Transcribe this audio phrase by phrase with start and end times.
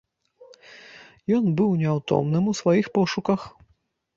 [1.37, 3.39] Ён быў няўтомным у сваіх пошуках.